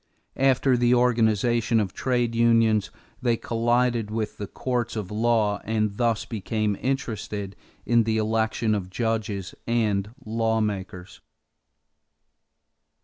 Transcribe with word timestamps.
After 0.37 0.75
the 0.75 0.95
organization 0.95 1.79
of 1.79 1.93
trade 1.93 2.33
unions 2.33 2.89
they 3.21 3.37
collided 3.37 4.09
with 4.09 4.37
the 4.39 4.47
courts 4.47 4.95
of 4.95 5.11
law 5.11 5.61
and 5.63 5.97
thus 5.97 6.25
became 6.25 6.75
interested 6.81 7.55
in 7.85 8.03
the 8.03 8.17
election 8.17 8.73
of 8.73 8.89
judges 8.89 9.53
and 9.67 10.09
lawmakers. 10.25 11.21